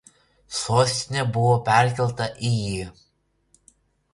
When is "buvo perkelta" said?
1.35-2.27